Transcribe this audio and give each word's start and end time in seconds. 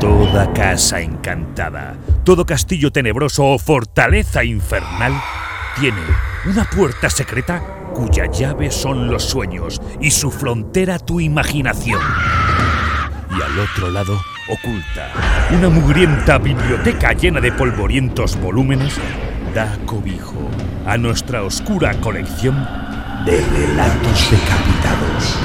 Toda 0.00 0.52
casa 0.52 1.00
encantada, 1.00 1.96
todo 2.22 2.46
castillo 2.46 2.92
tenebroso 2.92 3.44
o 3.44 3.58
fortaleza 3.58 4.44
infernal 4.44 5.12
tiene 5.80 6.02
una 6.46 6.64
puerta 6.70 7.10
secreta 7.10 7.60
cuya 7.94 8.26
llave 8.30 8.70
son 8.70 9.10
los 9.10 9.24
sueños 9.24 9.82
y 10.00 10.12
su 10.12 10.30
frontera 10.30 11.00
tu 11.00 11.18
imaginación. 11.18 12.00
Y 13.28 13.42
al 13.42 13.58
otro 13.58 13.90
lado, 13.90 14.20
oculta, 14.48 15.10
una 15.50 15.68
mugrienta 15.68 16.38
biblioteca 16.38 17.12
llena 17.14 17.40
de 17.40 17.50
polvorientos 17.50 18.40
volúmenes 18.40 18.94
da 19.52 19.76
cobijo 19.84 20.48
a 20.86 20.96
nuestra 20.96 21.42
oscura 21.42 21.92
colección 22.00 22.54
de 23.26 23.44
relatos 23.44 24.30
decapitados. 24.30 25.38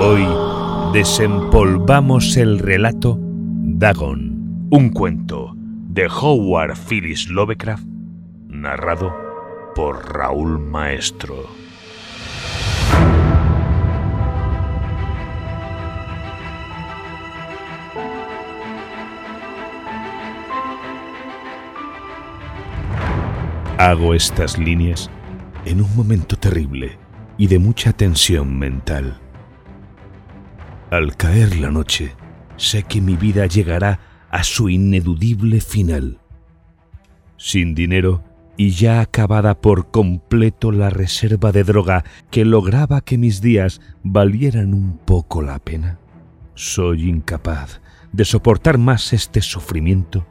Hoy 0.00 0.53
desempolvamos 0.94 2.36
el 2.36 2.60
relato 2.60 3.18
Dagon, 3.20 4.68
un 4.70 4.90
cuento 4.90 5.52
de 5.56 6.06
Howard 6.06 6.76
Phillips 6.88 7.28
Lovecraft, 7.30 7.84
narrado 8.46 9.12
por 9.74 10.14
Raúl 10.14 10.60
Maestro. 10.60 11.48
Hago 23.78 24.14
estas 24.14 24.56
líneas 24.58 25.10
en 25.64 25.82
un 25.82 25.96
momento 25.96 26.36
terrible 26.36 26.96
y 27.36 27.48
de 27.48 27.58
mucha 27.58 27.92
tensión 27.92 28.56
mental. 28.56 29.23
Al 30.94 31.16
caer 31.16 31.56
la 31.56 31.72
noche, 31.72 32.14
sé 32.56 32.84
que 32.84 33.00
mi 33.00 33.16
vida 33.16 33.46
llegará 33.46 33.98
a 34.30 34.44
su 34.44 34.68
ineludible 34.68 35.60
final. 35.60 36.20
Sin 37.36 37.74
dinero 37.74 38.22
y 38.56 38.70
ya 38.70 39.00
acabada 39.00 39.60
por 39.60 39.90
completo 39.90 40.70
la 40.70 40.90
reserva 40.90 41.50
de 41.50 41.64
droga 41.64 42.04
que 42.30 42.44
lograba 42.44 43.00
que 43.00 43.18
mis 43.18 43.40
días 43.40 43.80
valieran 44.04 44.72
un 44.72 44.98
poco 44.98 45.42
la 45.42 45.58
pena, 45.58 45.98
soy 46.54 47.08
incapaz 47.08 47.80
de 48.12 48.24
soportar 48.24 48.78
más 48.78 49.12
este 49.12 49.42
sufrimiento 49.42 50.24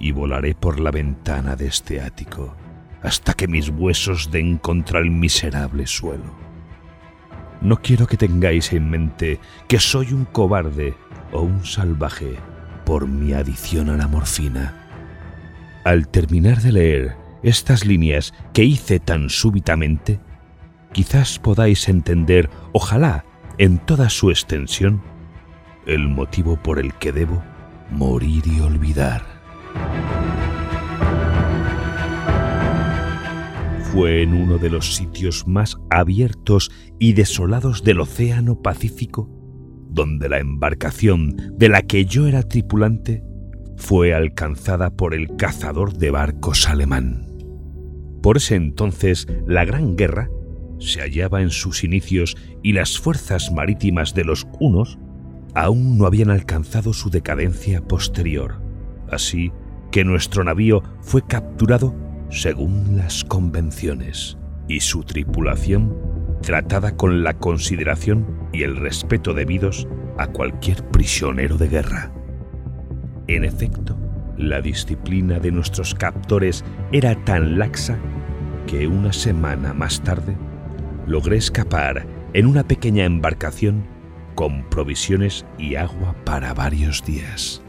y 0.00 0.10
volaré 0.10 0.56
por 0.56 0.80
la 0.80 0.90
ventana 0.90 1.54
de 1.54 1.68
este 1.68 2.00
ático 2.00 2.56
hasta 3.04 3.34
que 3.34 3.46
mis 3.46 3.68
huesos 3.68 4.32
den 4.32 4.58
contra 4.58 4.98
el 4.98 5.12
miserable 5.12 5.86
suelo. 5.86 6.45
No 7.60 7.76
quiero 7.76 8.06
que 8.06 8.16
tengáis 8.16 8.72
en 8.72 8.90
mente 8.90 9.40
que 9.68 9.78
soy 9.78 10.12
un 10.12 10.24
cobarde 10.26 10.94
o 11.32 11.40
un 11.40 11.64
salvaje 11.64 12.36
por 12.84 13.08
mi 13.08 13.32
adición 13.32 13.90
a 13.90 13.96
la 13.96 14.06
morfina. 14.06 14.74
Al 15.84 16.08
terminar 16.08 16.60
de 16.62 16.72
leer 16.72 17.16
estas 17.42 17.84
líneas 17.84 18.34
que 18.52 18.64
hice 18.64 19.00
tan 19.00 19.30
súbitamente, 19.30 20.20
quizás 20.92 21.38
podáis 21.38 21.88
entender, 21.88 22.50
ojalá 22.72 23.24
en 23.58 23.78
toda 23.78 24.10
su 24.10 24.30
extensión, 24.30 25.02
el 25.86 26.08
motivo 26.08 26.56
por 26.56 26.78
el 26.78 26.94
que 26.94 27.12
debo 27.12 27.42
morir 27.90 28.46
y 28.46 28.60
olvidar. 28.60 29.35
Fue 33.92 34.22
en 34.22 34.34
uno 34.34 34.58
de 34.58 34.70
los 34.70 34.94
sitios 34.94 35.46
más 35.46 35.76
abiertos 35.90 36.70
y 36.98 37.12
desolados 37.12 37.82
del 37.82 38.00
Océano 38.00 38.60
Pacífico 38.62 39.36
donde 39.96 40.28
la 40.28 40.38
embarcación 40.38 41.54
de 41.56 41.70
la 41.70 41.80
que 41.80 42.04
yo 42.04 42.26
era 42.26 42.42
tripulante 42.42 43.24
fue 43.78 44.14
alcanzada 44.14 44.90
por 44.90 45.14
el 45.14 45.36
cazador 45.36 45.94
de 45.94 46.10
barcos 46.10 46.68
alemán. 46.68 47.26
Por 48.22 48.36
ese 48.36 48.56
entonces 48.56 49.26
la 49.46 49.64
Gran 49.64 49.96
Guerra 49.96 50.28
se 50.78 51.00
hallaba 51.00 51.40
en 51.40 51.48
sus 51.48 51.82
inicios 51.82 52.36
y 52.62 52.74
las 52.74 52.98
fuerzas 52.98 53.50
marítimas 53.52 54.14
de 54.14 54.24
los 54.24 54.46
hunos 54.60 54.98
aún 55.54 55.96
no 55.96 56.04
habían 56.04 56.28
alcanzado 56.28 56.92
su 56.92 57.08
decadencia 57.08 57.80
posterior. 57.80 58.60
Así 59.10 59.50
que 59.90 60.04
nuestro 60.04 60.44
navío 60.44 60.82
fue 61.00 61.26
capturado 61.26 61.94
según 62.30 62.96
las 62.96 63.24
convenciones 63.24 64.36
y 64.68 64.80
su 64.80 65.04
tripulación 65.04 65.96
tratada 66.42 66.96
con 66.96 67.22
la 67.22 67.34
consideración 67.34 68.48
y 68.52 68.62
el 68.62 68.76
respeto 68.76 69.34
debidos 69.34 69.88
a 70.18 70.28
cualquier 70.28 70.82
prisionero 70.88 71.56
de 71.56 71.68
guerra. 71.68 72.12
En 73.26 73.44
efecto, 73.44 73.98
la 74.36 74.60
disciplina 74.60 75.38
de 75.38 75.50
nuestros 75.50 75.94
captores 75.94 76.64
era 76.92 77.14
tan 77.24 77.58
laxa 77.58 77.98
que 78.66 78.86
una 78.86 79.12
semana 79.12 79.72
más 79.72 80.02
tarde 80.02 80.36
logré 81.06 81.36
escapar 81.36 82.06
en 82.32 82.46
una 82.46 82.64
pequeña 82.64 83.04
embarcación 83.04 83.86
con 84.34 84.68
provisiones 84.68 85.46
y 85.58 85.76
agua 85.76 86.14
para 86.24 86.52
varios 86.52 87.04
días. 87.04 87.62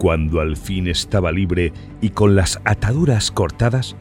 Cuando 0.00 0.40
al 0.40 0.56
fin 0.56 0.88
estaba 0.88 1.30
libre 1.30 1.74
y 2.00 2.08
con 2.08 2.34
las 2.34 2.58
ataduras 2.64 3.30
cortadas, 3.30 3.96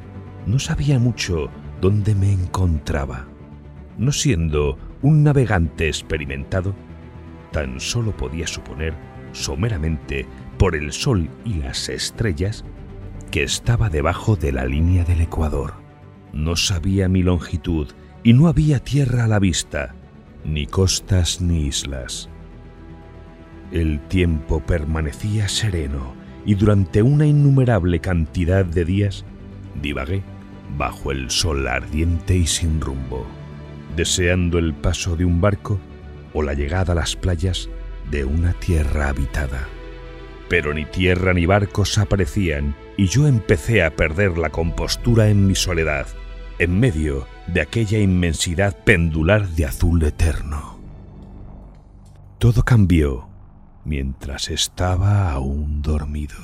no 0.45 0.57
sabía 0.57 0.97
mucho 0.97 1.49
dónde 1.81 2.15
me 2.15 2.31
encontraba. 2.31 3.27
No 3.97 4.13
siendo 4.13 4.77
un 5.01 5.25
navegante 5.25 5.89
experimentado, 5.89 6.73
tan 7.51 7.81
solo 7.81 8.15
podía 8.15 8.47
suponer, 8.47 8.93
someramente, 9.33 10.25
por 10.57 10.77
el 10.77 10.93
sol 10.93 11.29
y 11.43 11.55
las 11.55 11.89
estrellas, 11.89 12.63
que 13.29 13.43
estaba 13.43 13.89
debajo 13.89 14.37
de 14.37 14.53
la 14.53 14.63
línea 14.63 15.03
del 15.03 15.19
Ecuador. 15.19 15.73
No 16.31 16.55
sabía 16.55 17.09
mi 17.09 17.23
longitud 17.23 17.89
y 18.23 18.31
no 18.31 18.47
había 18.47 18.79
tierra 18.79 19.25
a 19.25 19.27
la 19.27 19.39
vista, 19.39 19.95
ni 20.45 20.65
costas 20.65 21.41
ni 21.41 21.65
islas. 21.65 22.29
El 23.71 23.99
tiempo 24.07 24.61
permanecía 24.61 25.47
sereno 25.47 26.15
y 26.45 26.55
durante 26.55 27.03
una 27.03 27.27
innumerable 27.27 27.99
cantidad 27.99 28.65
de 28.65 28.83
días 28.83 29.25
divagué 29.81 30.23
bajo 30.77 31.11
el 31.11 31.29
sol 31.29 31.67
ardiente 31.67 32.35
y 32.35 32.47
sin 32.47 32.81
rumbo, 32.81 33.27
deseando 33.95 34.57
el 34.57 34.73
paso 34.73 35.15
de 35.15 35.25
un 35.25 35.39
barco 35.39 35.79
o 36.33 36.41
la 36.41 36.53
llegada 36.53 36.93
a 36.93 36.95
las 36.95 37.15
playas 37.15 37.69
de 38.09 38.25
una 38.25 38.53
tierra 38.53 39.09
habitada. 39.09 39.67
Pero 40.47 40.73
ni 40.73 40.85
tierra 40.85 41.33
ni 41.33 41.45
barcos 41.45 41.99
aparecían 41.99 42.75
y 42.97 43.05
yo 43.05 43.27
empecé 43.27 43.83
a 43.83 43.95
perder 43.95 44.39
la 44.39 44.49
compostura 44.49 45.29
en 45.29 45.45
mi 45.45 45.53
soledad, 45.53 46.07
en 46.57 46.79
medio 46.79 47.27
de 47.45 47.61
aquella 47.61 47.99
inmensidad 47.99 48.75
pendular 48.83 49.47
de 49.49 49.65
azul 49.65 50.03
eterno. 50.03 50.79
Todo 52.39 52.63
cambió 52.63 53.28
mientras 53.89 54.49
estaba 54.49 55.31
aún 55.31 55.81
dormido. 55.81 56.37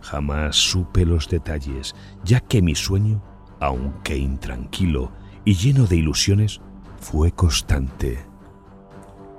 Jamás 0.00 0.56
supe 0.56 1.04
los 1.04 1.28
detalles, 1.28 1.94
ya 2.24 2.40
que 2.40 2.62
mi 2.62 2.74
sueño, 2.74 3.22
aunque 3.60 4.16
intranquilo 4.16 5.12
y 5.44 5.54
lleno 5.56 5.86
de 5.86 5.96
ilusiones, 5.96 6.62
fue 6.98 7.32
constante. 7.32 8.18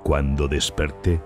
Cuando 0.04 0.46
desperté, 0.46 1.20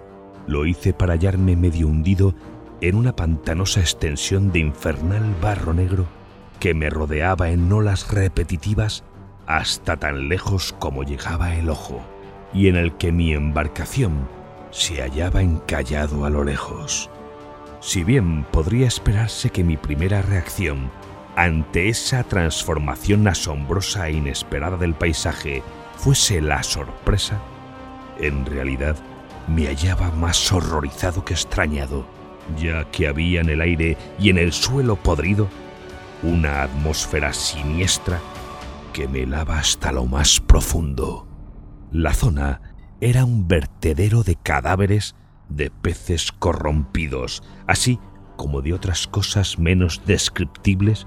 lo 0.46 0.64
hice 0.64 0.94
para 0.94 1.12
hallarme 1.12 1.54
medio 1.54 1.86
hundido 1.86 2.34
en 2.80 2.96
una 2.96 3.14
pantanosa 3.14 3.80
extensión 3.80 4.52
de 4.52 4.60
infernal 4.60 5.36
barro 5.42 5.74
negro 5.74 6.06
que 6.60 6.72
me 6.72 6.88
rodeaba 6.88 7.50
en 7.50 7.70
olas 7.70 8.10
repetitivas 8.10 9.04
hasta 9.46 9.98
tan 9.98 10.30
lejos 10.30 10.74
como 10.78 11.02
llegaba 11.02 11.56
el 11.56 11.68
ojo, 11.68 12.00
y 12.54 12.68
en 12.68 12.76
el 12.76 12.96
que 12.96 13.12
mi 13.12 13.34
embarcación 13.34 14.39
se 14.70 15.02
hallaba 15.02 15.42
encallado 15.42 16.24
a 16.24 16.30
lo 16.30 16.44
lejos. 16.44 17.10
Si 17.80 18.04
bien 18.04 18.44
podría 18.44 18.86
esperarse 18.86 19.50
que 19.50 19.64
mi 19.64 19.76
primera 19.76 20.22
reacción 20.22 20.90
ante 21.36 21.88
esa 21.88 22.24
transformación 22.24 23.26
asombrosa 23.26 24.08
e 24.08 24.12
inesperada 24.12 24.76
del 24.76 24.94
paisaje 24.94 25.62
fuese 25.96 26.40
la 26.40 26.62
sorpresa, 26.62 27.40
en 28.18 28.44
realidad 28.44 28.96
me 29.48 29.66
hallaba 29.66 30.10
más 30.10 30.52
horrorizado 30.52 31.24
que 31.24 31.34
extrañado, 31.34 32.04
ya 32.56 32.84
que 32.90 33.08
había 33.08 33.40
en 33.40 33.48
el 33.48 33.60
aire 33.60 33.96
y 34.18 34.30
en 34.30 34.38
el 34.38 34.52
suelo 34.52 34.96
podrido 34.96 35.48
una 36.22 36.62
atmósfera 36.62 37.32
siniestra 37.32 38.20
que 38.92 39.08
me 39.08 39.22
helaba 39.22 39.58
hasta 39.58 39.92
lo 39.92 40.04
más 40.04 40.40
profundo. 40.40 41.26
La 41.92 42.12
zona 42.12 42.69
era 43.00 43.24
un 43.24 43.48
vertedero 43.48 44.22
de 44.22 44.36
cadáveres 44.36 45.14
de 45.48 45.70
peces 45.70 46.32
corrompidos, 46.32 47.42
así 47.66 47.98
como 48.36 48.62
de 48.62 48.72
otras 48.72 49.06
cosas 49.06 49.58
menos 49.58 50.02
descriptibles 50.06 51.06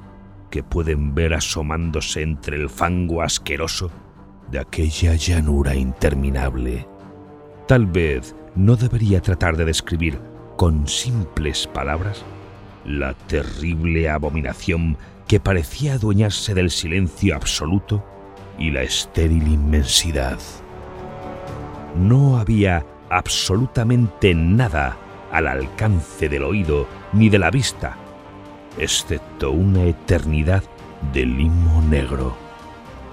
que 0.49 0.63
pueden 0.63 1.15
ver 1.15 1.33
asomándose 1.33 2.21
entre 2.21 2.57
el 2.57 2.69
fango 2.69 3.21
asqueroso 3.21 3.91
de 4.51 4.59
aquella 4.59 5.15
llanura 5.15 5.75
interminable. 5.75 6.87
Tal 7.67 7.87
vez 7.87 8.35
no 8.55 8.75
debería 8.75 9.21
tratar 9.21 9.57
de 9.57 9.65
describir 9.65 10.19
con 10.57 10.87
simples 10.87 11.67
palabras 11.67 12.23
la 12.85 13.13
terrible 13.13 14.09
abominación 14.09 14.97
que 15.27 15.39
parecía 15.39 15.93
adueñarse 15.93 16.53
del 16.53 16.69
silencio 16.69 17.35
absoluto 17.35 18.05
y 18.59 18.69
la 18.71 18.83
estéril 18.83 19.47
inmensidad. 19.47 20.37
No 21.95 22.37
había 22.37 22.85
absolutamente 23.09 24.33
nada 24.33 24.97
al 25.31 25.47
alcance 25.47 26.29
del 26.29 26.43
oído 26.43 26.87
ni 27.11 27.29
de 27.29 27.39
la 27.39 27.51
vista, 27.51 27.95
excepto 28.77 29.51
una 29.51 29.83
eternidad 29.83 30.63
de 31.13 31.25
limo 31.25 31.81
negro. 31.81 32.35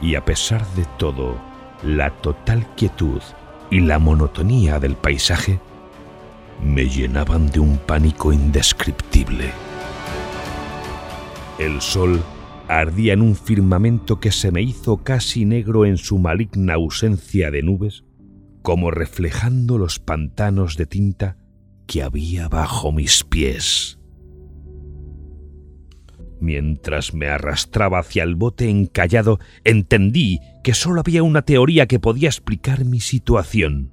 Y 0.00 0.15
a 0.15 0.25
pesar 0.25 0.67
de 0.75 0.87
todo, 0.99 1.37
la 1.82 2.11
total 2.11 2.67
quietud 2.77 3.21
y 3.71 3.81
la 3.81 3.99
monotonía 3.99 4.79
del 4.79 4.97
paisaje 4.97 5.61
me 6.62 6.88
llenaban 6.88 7.50
de 7.50 7.61
un 7.61 7.79
pánico 7.79 8.32
indescriptible. 8.32 9.50
El 11.59 11.81
sol 11.81 12.23
ardía 12.69 13.12
en 13.12 13.23
un 13.23 13.35
firmamento 13.35 14.21
que 14.21 14.32
se 14.32 14.50
me 14.50 14.62
hizo 14.62 14.99
casi 14.99 15.44
negro 15.44 15.85
en 15.85 15.97
su 15.97 16.19
maligna 16.19 16.75
ausencia 16.75 17.50
de 17.50 17.62
nubes, 17.62 18.05
como 18.62 18.90
reflejando 18.90 19.78
los 19.78 19.98
pantanos 19.98 20.76
de 20.76 20.86
tinta 20.86 21.36
que 21.86 22.02
había 22.02 22.48
bajo 22.48 22.92
mis 22.92 23.24
pies. 23.24 23.98
Mientras 26.40 27.12
me 27.12 27.28
arrastraba 27.28 27.98
hacia 27.98 28.22
el 28.22 28.34
bote 28.34 28.70
encallado, 28.70 29.38
entendí 29.62 30.40
que 30.64 30.72
sólo 30.72 31.00
había 31.00 31.22
una 31.22 31.42
teoría 31.42 31.86
que 31.86 32.00
podía 32.00 32.28
explicar 32.28 32.84
mi 32.86 33.00
situación. 33.00 33.92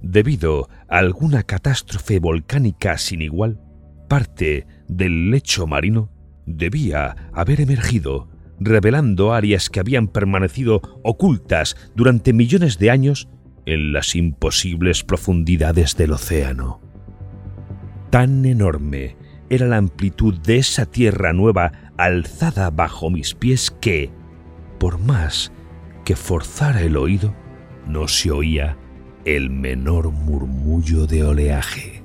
Debido 0.00 0.68
a 0.88 0.98
alguna 0.98 1.42
catástrofe 1.42 2.18
volcánica 2.18 2.96
sin 2.98 3.20
igual, 3.20 3.60
parte 4.08 4.66
del 4.88 5.30
lecho 5.30 5.66
marino 5.66 6.10
debía 6.46 7.30
haber 7.32 7.60
emergido, 7.60 8.28
revelando 8.60 9.32
áreas 9.32 9.70
que 9.70 9.80
habían 9.80 10.08
permanecido 10.08 10.80
ocultas 11.02 11.76
durante 11.94 12.32
millones 12.32 12.78
de 12.78 12.90
años 12.90 13.28
en 13.66 13.92
las 13.92 14.14
imposibles 14.14 15.04
profundidades 15.04 15.96
del 15.96 16.12
océano. 16.12 16.80
Tan 18.10 18.44
enorme 18.44 19.16
era 19.50 19.66
la 19.66 19.76
amplitud 19.76 20.38
de 20.40 20.58
esa 20.58 20.86
tierra 20.86 21.32
nueva 21.32 21.92
alzada 21.96 22.70
bajo 22.70 23.10
mis 23.10 23.34
pies 23.34 23.70
que, 23.70 24.10
por 24.78 24.98
más 24.98 25.52
que 26.04 26.16
forzara 26.16 26.82
el 26.82 26.96
oído, 26.96 27.34
no 27.86 28.08
se 28.08 28.30
oía 28.30 28.76
el 29.24 29.50
menor 29.50 30.10
murmullo 30.10 31.06
de 31.06 31.24
oleaje. 31.24 32.02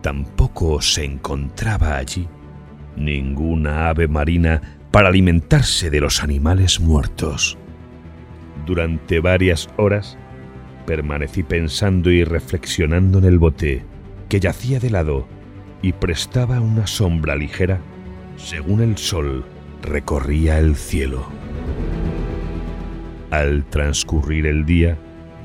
Tampoco 0.00 0.80
se 0.80 1.04
encontraba 1.04 1.96
allí 1.96 2.28
ninguna 2.98 3.88
ave 3.88 4.08
marina 4.08 4.77
para 4.90 5.08
alimentarse 5.08 5.90
de 5.90 6.00
los 6.00 6.22
animales 6.22 6.80
muertos. 6.80 7.58
Durante 8.66 9.20
varias 9.20 9.68
horas 9.76 10.18
permanecí 10.86 11.42
pensando 11.42 12.10
y 12.10 12.24
reflexionando 12.24 13.18
en 13.18 13.24
el 13.24 13.38
bote, 13.38 13.84
que 14.28 14.40
yacía 14.40 14.80
de 14.80 14.90
lado 14.90 15.26
y 15.82 15.92
prestaba 15.92 16.60
una 16.60 16.86
sombra 16.86 17.36
ligera 17.36 17.80
según 18.36 18.80
el 18.80 18.96
sol 18.96 19.44
recorría 19.82 20.58
el 20.58 20.76
cielo. 20.76 21.26
Al 23.30 23.64
transcurrir 23.66 24.46
el 24.46 24.64
día, 24.64 24.96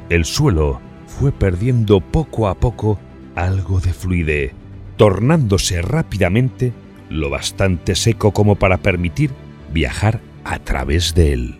el 0.10 0.26
suelo 0.26 0.80
fue 1.08 1.32
perdiendo 1.32 2.00
poco 2.00 2.48
a 2.48 2.56
poco 2.56 3.00
algo 3.36 3.80
de 3.80 3.94
fluidez, 3.94 4.54
tornándose 4.96 5.82
rápidamente 5.82 6.72
lo 7.14 7.30
bastante 7.30 7.96
seco 7.96 8.32
como 8.32 8.56
para 8.56 8.78
permitir 8.80 9.32
viajar 9.72 10.20
a 10.44 10.60
través 10.60 11.14
de 11.14 11.34
él. 11.34 11.56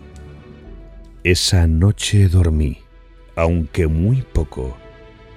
Esa 1.22 1.66
noche 1.66 2.28
dormí, 2.28 2.78
aunque 3.36 3.86
muy 3.86 4.22
poco, 4.22 4.76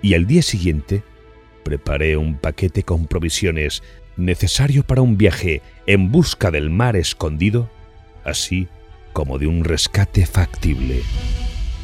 y 0.02 0.16
al 0.16 0.26
día 0.26 0.42
siguiente 0.42 1.04
preparé 1.64 2.18
un 2.18 2.38
paquete 2.38 2.84
con 2.84 3.06
provisiones 3.06 3.84
necesario 4.18 4.84
para 4.84 5.02
un 5.02 5.18
viaje 5.18 5.62
en 5.86 6.12
busca 6.12 6.50
del 6.50 6.70
mar 6.70 6.96
escondido, 6.96 7.70
así 8.26 8.68
como 9.14 9.38
de 9.38 9.48
un 9.48 9.64
rescate 9.64 10.26
factible. 10.26 11.02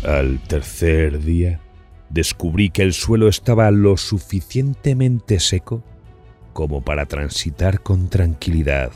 Al 0.04 0.40
tercer 0.40 1.20
día, 1.22 1.60
descubrí 2.10 2.70
que 2.70 2.82
el 2.82 2.94
suelo 2.94 3.28
estaba 3.28 3.70
lo 3.72 3.96
suficientemente 3.96 5.40
seco 5.40 5.84
como 6.54 6.82
para 6.82 7.06
transitar 7.06 7.82
con 7.82 8.10
tranquilidad. 8.10 8.92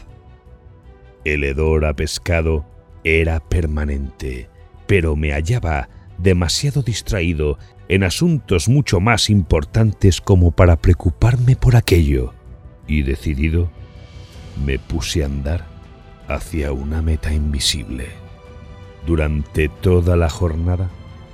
El 1.25 1.43
hedor 1.43 1.85
a 1.85 1.93
pescado 1.93 2.65
era 3.03 3.39
permanente, 3.39 4.49
pero 4.85 5.15
me 5.15 5.33
hallaba 5.33 5.89
demasiado 6.17 6.81
distraído 6.81 7.57
en 7.89 8.03
asuntos 8.03 8.69
mucho 8.69 8.99
más 8.99 9.29
importantes 9.29 10.21
como 10.21 10.51
para 10.51 10.77
preocuparme 10.77 11.55
por 11.55 11.75
aquello, 11.75 12.33
y 12.87 13.03
decidido, 13.03 13.69
me 14.65 14.79
puse 14.79 15.23
a 15.23 15.25
andar 15.25 15.65
hacia 16.27 16.71
una 16.71 17.01
meta 17.01 17.33
invisible. 17.33 18.07
Durante 19.05 19.69
toda 19.69 20.17
la 20.17 20.29
jornada 20.29 20.89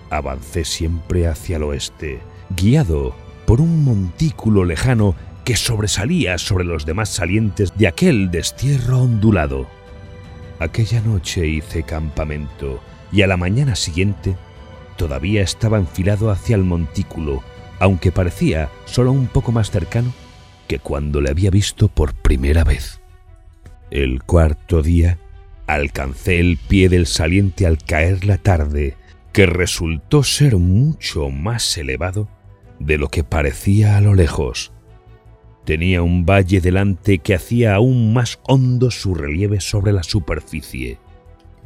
avancé 0.09 0.63
siempre 0.63 1.27
hacia 1.27 1.57
el 1.57 1.63
oeste, 1.63 2.19
guiado 2.55 3.15
por 3.45 3.61
un 3.61 3.83
montículo 3.83 4.63
lejano 4.63 5.15
que 5.43 5.55
sobresalía 5.55 6.37
sobre 6.37 6.63
los 6.63 6.85
demás 6.85 7.09
salientes 7.09 7.75
de 7.77 7.87
aquel 7.87 8.31
destierro 8.31 9.01
ondulado. 9.01 9.67
Aquella 10.59 11.01
noche 11.01 11.47
hice 11.47 11.83
campamento 11.83 12.81
y 13.11 13.21
a 13.21 13.27
la 13.27 13.37
mañana 13.37 13.75
siguiente 13.75 14.35
todavía 14.97 15.41
estaba 15.41 15.77
enfilado 15.77 16.31
hacia 16.31 16.55
el 16.55 16.63
montículo, 16.63 17.43
aunque 17.79 18.11
parecía 18.11 18.69
solo 18.85 19.11
un 19.11 19.27
poco 19.27 19.51
más 19.51 19.71
cercano 19.71 20.13
que 20.67 20.79
cuando 20.79 21.21
le 21.21 21.29
había 21.29 21.49
visto 21.49 21.87
por 21.87 22.13
primera 22.13 22.63
vez. 22.63 23.01
El 23.91 24.23
cuarto 24.23 24.81
día 24.81 25.17
alcancé 25.67 26.39
el 26.39 26.57
pie 26.57 26.89
del 26.89 27.05
saliente 27.05 27.65
al 27.65 27.77
caer 27.77 28.25
la 28.25 28.37
tarde, 28.37 28.95
que 29.31 29.45
resultó 29.45 30.23
ser 30.23 30.57
mucho 30.57 31.29
más 31.29 31.77
elevado 31.77 32.27
de 32.79 32.97
lo 32.97 33.09
que 33.09 33.23
parecía 33.23 33.97
a 33.97 34.01
lo 34.01 34.13
lejos. 34.13 34.72
Tenía 35.65 36.01
un 36.01 36.25
valle 36.25 36.59
delante 36.59 37.19
que 37.19 37.35
hacía 37.35 37.75
aún 37.75 38.13
más 38.13 38.39
hondo 38.47 38.91
su 38.91 39.15
relieve 39.15 39.61
sobre 39.61 39.93
la 39.93 40.03
superficie. 40.03 40.99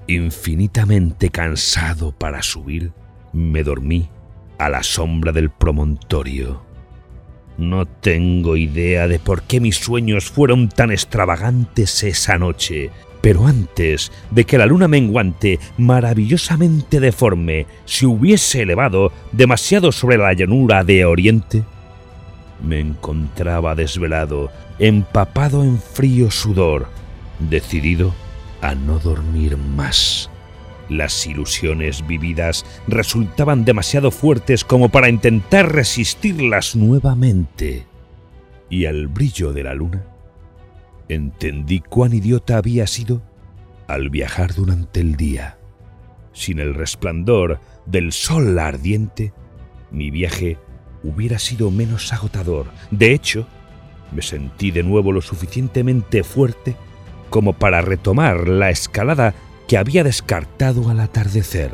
Infinitamente 0.08 1.30
cansado 1.30 2.12
para 2.12 2.44
subir, 2.44 2.92
me 3.34 3.64
dormí 3.64 4.10
a 4.60 4.70
la 4.70 4.84
sombra 4.84 5.32
del 5.32 5.50
promontorio. 5.50 6.62
No 7.58 7.88
tengo 7.88 8.56
idea 8.56 9.08
de 9.08 9.18
por 9.18 9.42
qué 9.44 9.60
mis 9.60 9.78
sueños 9.78 10.30
fueron 10.30 10.70
tan 10.70 10.92
extravagantes 10.92 12.04
esa 12.04 12.38
noche, 12.38 12.92
pero 13.22 13.48
antes 13.48 14.12
de 14.30 14.46
que 14.46 14.60
la 14.60 14.68
luna 14.68 14.88
menguante, 14.88 15.60
maravillosamente 15.78 17.00
deforme, 17.00 17.66
se 17.86 18.06
hubiese 18.06 18.62
elevado 18.62 19.12
demasiado 19.32 19.92
sobre 19.92 20.18
la 20.18 20.34
llanura 20.34 20.84
de 20.84 21.04
Oriente, 21.06 21.64
me 22.62 22.80
encontraba 22.80 23.76
desvelado, 23.76 24.52
empapado 24.80 25.64
en 25.64 25.80
frío 25.80 26.32
sudor, 26.32 26.88
decidido 27.40 28.14
a 28.62 28.76
no 28.76 29.00
dormir 29.00 29.58
más. 29.58 30.30
Las 30.90 31.28
ilusiones 31.28 32.06
vividas 32.08 32.66
resultaban 32.88 33.66
demasiado 33.66 34.10
fuertes 34.12 34.64
como 34.64 34.90
para 34.90 35.10
intentar 35.10 35.74
resistirlas 35.74 36.76
nuevamente. 36.76 37.86
Y 38.70 38.86
al 38.86 39.08
brillo 39.08 39.54
de 39.54 39.64
la 39.64 39.74
luna, 39.74 40.04
entendí 41.10 41.82
cuán 41.82 42.14
idiota 42.14 42.58
había 42.58 42.88
sido 42.88 43.22
al 43.88 44.10
viajar 44.10 44.54
durante 44.54 45.00
el 45.02 45.16
día. 45.16 45.58
Sin 46.34 46.60
el 46.60 46.74
resplandor 46.74 47.60
del 47.86 48.12
sol 48.12 48.58
ardiente, 48.60 49.34
mi 49.92 50.12
viaje 50.12 50.58
hubiera 51.08 51.40
sido 51.40 51.72
menos 51.72 52.12
agotador. 52.12 52.68
De 52.92 53.14
hecho, 53.14 53.48
me 54.12 54.22
sentí 54.22 54.72
de 54.72 54.84
nuevo 54.84 55.12
lo 55.12 55.22
suficientemente 55.22 56.24
fuerte 56.24 56.76
como 57.30 57.54
para 57.54 57.82
retomar 57.82 58.48
la 58.48 58.70
escalada 58.70 59.34
que 59.68 59.78
había 59.78 60.04
descartado 60.04 60.90
al 60.90 61.00
atardecer. 61.00 61.74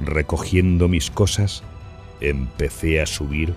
Recogiendo 0.00 0.88
mis 0.88 1.10
cosas, 1.10 1.62
empecé 2.20 3.00
a 3.00 3.06
subir 3.06 3.54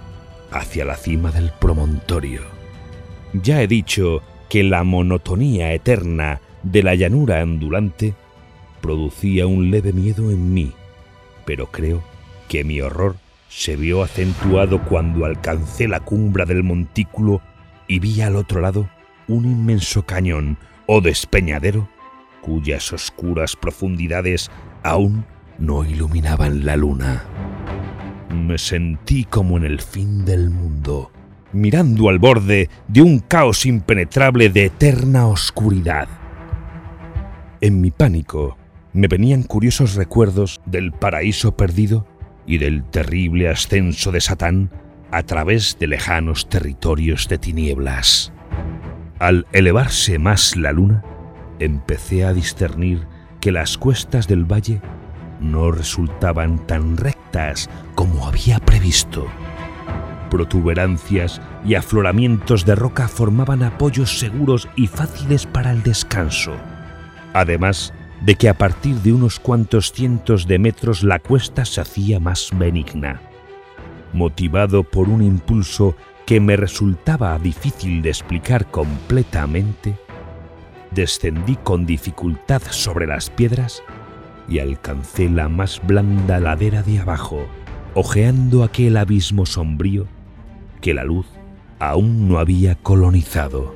hacia 0.52 0.86
la 0.86 0.96
cima 0.96 1.32
del 1.32 1.52
promontorio. 1.52 2.42
Ya 3.34 3.62
he 3.62 3.68
dicho 3.68 4.22
que 4.50 4.64
la 4.64 4.84
monotonía 4.84 5.74
eterna 5.74 6.42
de 6.64 6.84
la 6.84 6.96
llanura 6.96 7.42
ondulante 7.44 8.14
producía 8.82 9.48
un 9.48 9.72
leve 9.72 9.92
miedo 9.92 10.32
en 10.32 10.54
mí, 10.54 10.72
pero 11.46 11.68
creo 11.72 12.04
que 12.48 12.64
mi 12.64 12.80
horror 12.82 13.18
se 13.56 13.78
vio 13.78 14.04
acentuado 14.04 14.84
cuando 14.84 15.24
alcancé 15.24 15.88
la 15.88 16.02
cumbre 16.02 16.46
del 16.46 16.62
montículo 16.62 17.42
y 17.88 18.00
vi 18.00 18.20
al 18.20 18.36
otro 18.36 18.60
lado 18.60 18.90
un 19.30 19.46
inmenso 19.46 20.06
cañón 20.06 20.58
o 20.88 21.00
despeñadero 21.00 21.88
cuyas 22.42 22.92
oscuras 22.92 23.56
profundidades 23.56 24.52
aún 24.84 25.26
no 25.58 25.86
iluminaban 25.86 26.66
la 26.66 26.76
luna. 26.76 27.24
Me 28.30 28.58
sentí 28.58 29.24
como 29.24 29.56
en 29.56 29.64
el 29.64 29.80
fin 29.80 30.26
del 30.26 30.50
mundo, 30.50 31.14
mirando 31.54 32.10
al 32.10 32.20
borde 32.20 32.70
de 32.90 33.02
un 33.02 33.20
caos 33.20 33.66
impenetrable 33.66 34.50
de 34.50 34.66
eterna 34.66 35.28
oscuridad. 35.28 36.10
En 37.62 37.80
mi 37.80 37.90
pánico 37.90 38.58
me 38.92 39.08
venían 39.08 39.44
curiosos 39.44 39.96
recuerdos 39.96 40.60
del 40.66 40.92
paraíso 40.92 41.56
perdido 41.56 42.06
y 42.46 42.58
del 42.58 42.84
terrible 42.84 43.50
ascenso 43.50 44.12
de 44.12 44.22
Satán 44.22 44.72
a 45.12 45.24
través 45.24 45.78
de 45.80 45.88
lejanos 45.88 46.50
territorios 46.50 47.28
de 47.28 47.38
tinieblas. 47.38 48.34
Al 49.20 49.48
elevarse 49.54 50.20
más 50.20 50.56
la 50.56 50.72
luna, 50.72 51.04
empecé 51.60 52.26
a 52.26 52.34
discernir 52.34 53.08
que 53.40 53.52
las 53.52 53.78
cuestas 53.78 54.28
del 54.28 54.44
valle 54.44 54.82
no 55.40 55.72
resultaban 55.72 56.66
tan 56.68 56.98
rectas 56.98 57.70
como 57.96 58.28
había 58.28 58.60
previsto. 58.60 59.28
Protuberancias 60.30 61.42
y 61.64 61.76
afloramientos 61.76 62.66
de 62.66 62.76
roca 62.76 63.08
formaban 63.08 63.64
apoyos 63.64 64.20
seguros 64.20 64.68
y 64.76 64.88
fáciles 64.88 65.46
para 65.46 65.72
el 65.72 65.84
descanso. 65.84 66.56
Además 67.34 67.94
de 68.22 68.36
que 68.36 68.50
a 68.50 68.54
partir 68.54 68.96
de 68.98 69.14
unos 69.14 69.40
cuantos 69.40 69.92
cientos 69.92 70.48
de 70.48 70.60
metros 70.60 71.04
la 71.04 71.20
cuesta 71.20 71.66
se 71.66 71.82
hacía 71.82 72.20
más 72.20 72.50
benigna. 72.54 73.22
Motivado 74.14 74.84
por 74.84 75.10
un 75.10 75.22
impulso 75.22 75.96
que 76.26 76.40
me 76.40 76.56
resultaba 76.56 77.38
difícil 77.38 78.02
de 78.02 78.10
explicar 78.10 78.72
completamente, 78.72 79.98
descendí 80.92 81.56
con 81.58 81.86
dificultad 81.86 82.62
sobre 82.70 83.06
las 83.06 83.30
piedras 83.30 83.84
y 84.48 84.60
alcancé 84.60 85.30
la 85.30 85.50
más 85.50 85.82
blanda 85.86 86.40
ladera 86.40 86.82
de 86.82 87.00
abajo, 87.00 87.46
ojeando 87.94 88.64
aquel 88.64 88.98
abismo 88.98 89.46
sombrío 89.46 90.08
que 90.82 90.94
la 90.94 91.04
luz 91.04 91.28
aún 91.80 92.28
no 92.28 92.40
había 92.40 92.76
colonizado. 92.76 93.76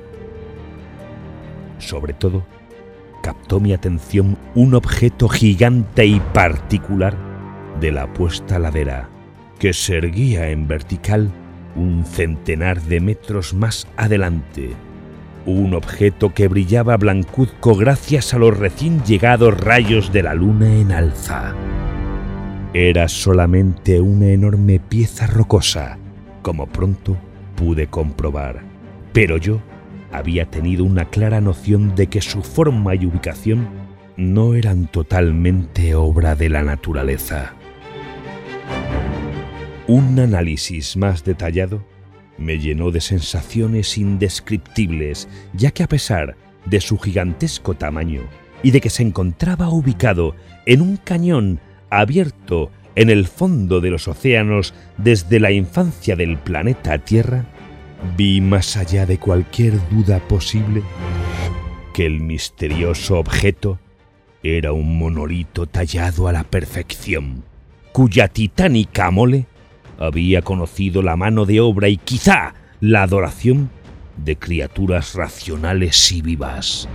Sobre 1.80 2.14
todo, 2.14 2.46
captó 3.22 3.60
mi 3.60 3.74
atención 3.74 4.38
un 4.56 4.74
objeto 4.74 5.30
gigante 5.30 6.06
y 6.06 6.20
particular 6.20 7.16
de 7.80 7.92
la 7.92 8.12
puesta 8.14 8.60
ladera, 8.60 9.10
que 9.60 9.74
se 9.74 9.98
erguía 9.98 10.50
en 10.50 10.68
vertical 10.68 11.32
un 11.76 12.06
centenar 12.06 12.82
de 12.82 13.00
metros 13.00 13.54
más 13.54 13.88
adelante 13.96 14.76
un 15.46 15.74
objeto 15.74 16.34
que 16.34 16.48
brillaba 16.48 16.98
blancuzco 16.98 17.76
gracias 17.76 18.34
a 18.34 18.40
los 18.40 18.58
recién 18.58 19.04
llegados 19.04 19.60
rayos 19.60 20.12
de 20.12 20.24
la 20.24 20.34
luna 20.34 20.74
en 20.76 20.92
alza. 20.92 21.54
Era 22.74 23.08
solamente 23.08 24.00
una 24.00 24.28
enorme 24.28 24.80
pieza 24.80 25.28
rocosa, 25.28 25.98
como 26.42 26.68
pronto 26.68 27.18
pude 27.56 27.88
comprobar, 27.88 28.62
pero 29.12 29.38
yo 29.38 29.60
había 30.12 30.46
tenido 30.46 30.84
una 30.84 31.06
clara 31.06 31.42
noción 31.42 31.96
de 31.96 32.08
que 32.08 32.22
su 32.22 32.42
forma 32.42 32.96
y 32.96 33.06
ubicación 33.06 33.68
no 34.18 34.54
eran 34.54 34.88
totalmente 34.88 35.96
obra 35.96 36.36
de 36.36 36.50
la 36.50 36.64
naturaleza. 36.64 37.54
Un 39.88 40.20
análisis 40.20 40.98
más 40.98 41.24
detallado 41.24 41.84
me 42.38 42.60
llenó 42.60 42.92
de 42.92 43.02
sensaciones 43.02 43.98
indescriptibles, 43.98 45.28
ya 45.54 45.72
que 45.72 45.84
a 45.84 45.88
pesar 45.88 46.36
de 46.66 46.82
su 46.82 46.98
gigantesco 46.98 47.76
tamaño 47.76 48.22
y 48.64 48.72
de 48.72 48.82
que 48.82 48.90
se 48.90 49.04
encontraba 49.04 49.70
ubicado 49.70 50.36
en 50.66 50.82
un 50.82 50.98
cañón 50.98 51.60
abierto 51.90 52.72
en 52.96 53.10
el 53.10 53.28
fondo 53.28 53.82
de 53.82 53.92
los 53.92 54.08
océanos 54.08 54.74
desde 54.98 55.40
la 55.40 55.52
infancia 55.52 56.16
del 56.16 56.38
planeta 56.38 56.98
Tierra, 57.00 57.46
vi 58.18 58.42
más 58.42 58.78
allá 58.78 59.06
de 59.06 59.18
cualquier 59.18 59.74
duda 59.90 60.20
posible 60.20 60.84
que 61.94 62.06
el 62.06 62.22
misterioso 62.22 63.20
objeto 63.20 63.80
era 64.44 64.72
un 64.72 64.98
monolito 64.98 65.66
tallado 65.66 66.28
a 66.28 66.34
la 66.34 66.44
perfección, 66.44 67.44
cuya 67.92 68.28
titánica 68.28 69.12
mole 69.12 69.48
había 69.98 70.42
conocido 70.42 71.02
la 71.02 71.18
mano 71.18 71.46
de 71.46 71.60
obra 71.60 71.90
y 71.90 71.98
quizá 71.98 72.54
la 72.80 73.04
adoración 73.04 73.70
de 74.16 74.38
criaturas 74.38 75.16
racionales 75.16 76.12
y 76.12 76.22
vivas. 76.22 76.88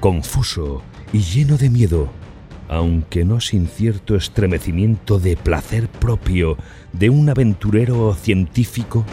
Confuso 0.00 0.82
y 1.12 1.18
lleno 1.18 1.58
de 1.58 1.68
miedo, 1.68 2.08
aunque 2.68 3.24
no 3.24 3.40
sin 3.40 3.66
cierto 3.66 4.16
estremecimiento 4.16 5.18
de 5.18 5.36
placer 5.36 5.88
propio 5.88 6.56
de 6.92 7.10
un 7.10 7.28
aventurero 7.28 8.14
científico, 8.14 9.04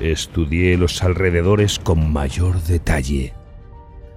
estudié 0.00 0.76
los 0.76 1.02
alrededores 1.02 1.78
con 1.78 2.12
mayor 2.12 2.60
detalle. 2.62 3.34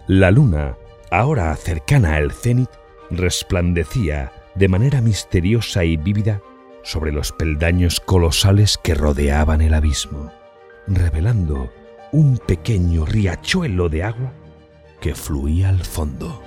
La 0.07 0.31
luna, 0.31 0.75
ahora 1.11 1.55
cercana 1.55 2.15
al 2.15 2.31
cenit, 2.31 2.69
resplandecía 3.09 4.31
de 4.55 4.67
manera 4.67 5.01
misteriosa 5.01 5.83
y 5.83 5.97
vívida 5.97 6.41
sobre 6.83 7.11
los 7.11 7.31
peldaños 7.31 7.99
colosales 7.99 8.77
que 8.77 8.93
rodeaban 8.93 9.61
el 9.61 9.73
abismo, 9.73 10.31
revelando 10.87 11.71
un 12.11 12.37
pequeño 12.37 13.05
riachuelo 13.05 13.89
de 13.89 14.03
agua 14.03 14.33
que 14.99 15.15
fluía 15.15 15.69
al 15.69 15.83
fondo, 15.83 16.41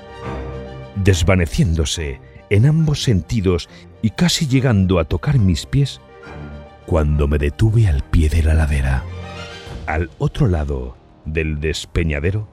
desvaneciéndose 0.96 2.20
en 2.50 2.66
ambos 2.66 3.02
sentidos 3.02 3.68
y 4.02 4.10
casi 4.10 4.46
llegando 4.46 4.98
a 4.98 5.04
tocar 5.04 5.38
mis 5.38 5.66
pies 5.66 6.00
cuando 6.86 7.26
me 7.26 7.38
detuve 7.38 7.88
al 7.88 8.02
pie 8.04 8.28
de 8.28 8.42
la 8.42 8.54
ladera. 8.54 9.04
Al 9.86 10.10
otro 10.18 10.48
lado 10.48 10.96
del 11.24 11.60
despeñadero, 11.60 12.48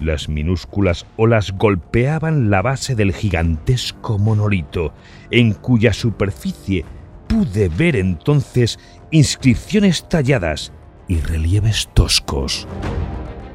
las 0.00 0.28
minúsculas 0.28 1.06
olas 1.16 1.52
golpeaban 1.52 2.50
la 2.50 2.62
base 2.62 2.96
del 2.96 3.12
gigantesco 3.12 4.18
monolito, 4.18 4.92
en 5.30 5.52
cuya 5.52 5.92
superficie 5.92 6.84
pude 7.28 7.68
ver 7.68 7.94
entonces 7.94 8.80
inscripciones 9.12 10.08
talladas 10.08 10.72
y 11.06 11.20
relieves 11.20 11.88
toscos. 11.94 12.66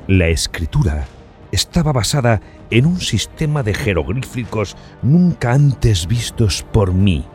La 0.08 0.30
escritura 0.30 1.06
estaba 1.52 1.92
basada 1.92 2.40
en 2.70 2.86
un 2.86 3.02
sistema 3.02 3.64
de 3.64 3.74
jeroglíficos 3.74 4.78
nunca 5.02 5.52
antes 5.52 6.08
vistos 6.08 6.66
por 6.72 6.94
mí, 6.94 7.26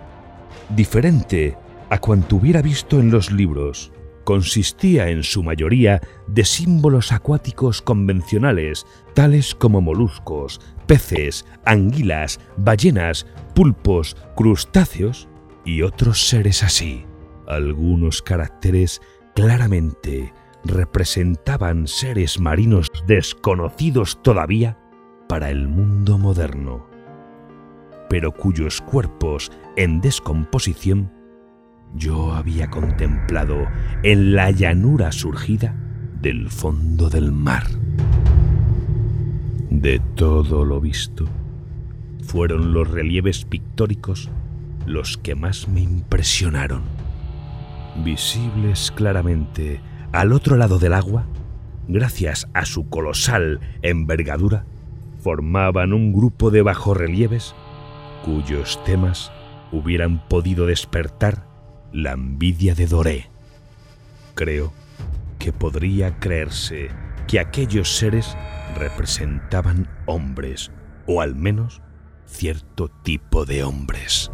diferente 0.70 1.58
a 1.90 1.98
cuanto 1.98 2.36
hubiera 2.36 2.62
visto 2.62 3.00
en 3.00 3.10
los 3.10 3.30
libros. 3.30 3.92
Consistía 4.25 5.11
en 5.11 5.23
su 5.23 5.43
mayoría 5.43 6.00
de 6.26 6.45
símbolos 6.45 7.12
acuáticos 7.12 7.83
convencionales, 7.83 8.87
tales 9.12 9.54
como 9.54 9.81
moluscos, 9.83 10.61
peces, 10.87 11.45
anguilas, 11.64 12.40
ballenas, 12.57 13.26
pulpos, 13.54 14.16
crustáceos 14.35 15.28
y 15.64 15.83
otros 15.83 16.26
seres 16.26 16.62
así. 16.62 17.04
Algunos 17.47 18.23
caracteres 18.23 19.02
claramente 19.35 20.33
representaban 20.64 21.87
seres 21.87 22.40
marinos 22.40 22.90
desconocidos 23.07 24.23
todavía 24.23 24.78
para 25.28 25.50
el 25.50 25.69
mundo 25.69 26.16
moderno, 26.16 26.87
pero 28.09 28.33
cuyos 28.33 28.81
cuerpos 28.81 29.52
en 29.76 30.00
descomposición 30.00 31.12
yo 31.94 32.34
había 32.34 32.70
contemplado 32.70 33.66
en 34.02 34.34
la 34.34 34.50
llanura 34.50 35.12
surgida 35.12 35.74
del 36.20 36.50
fondo 36.50 37.08
del 37.08 37.32
mar. 37.32 37.66
De 39.70 40.00
todo 40.14 40.64
lo 40.64 40.80
visto, 40.80 41.26
fueron 42.22 42.72
los 42.72 42.90
relieves 42.90 43.44
pictóricos 43.44 44.30
los 44.86 45.16
que 45.16 45.34
más 45.34 45.68
me 45.68 45.80
impresionaron. 45.80 46.82
Visibles 48.04 48.90
claramente 48.90 49.80
al 50.12 50.32
otro 50.32 50.56
lado 50.56 50.78
del 50.78 50.94
agua, 50.94 51.26
gracias 51.88 52.48
a 52.54 52.64
su 52.64 52.88
colosal 52.88 53.60
envergadura, 53.82 54.64
formaban 55.20 55.92
un 55.92 56.12
grupo 56.12 56.50
de 56.50 56.62
bajorrelieves 56.62 57.54
cuyos 58.24 58.82
temas 58.84 59.32
hubieran 59.72 60.26
podido 60.28 60.66
despertar 60.66 61.53
la 61.94 62.12
envidia 62.12 62.74
de 62.74 62.86
Doré. 62.86 63.30
Creo 64.34 64.72
que 65.38 65.52
podría 65.52 66.18
creerse 66.18 66.90
que 67.28 67.38
aquellos 67.38 67.96
seres 67.96 68.36
representaban 68.76 69.88
hombres, 70.06 70.72
o 71.06 71.20
al 71.20 71.36
menos 71.36 71.80
cierto 72.26 72.88
tipo 73.02 73.46
de 73.46 73.62
hombres. 73.62 74.30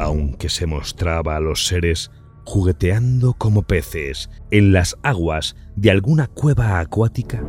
aunque 0.00 0.48
se 0.48 0.66
mostraba 0.66 1.36
a 1.36 1.40
los 1.40 1.66
seres 1.66 2.10
jugueteando 2.44 3.34
como 3.34 3.62
peces 3.62 4.30
en 4.50 4.72
las 4.72 4.96
aguas 5.02 5.56
de 5.76 5.90
alguna 5.90 6.28
cueva 6.28 6.78
acuática 6.78 7.42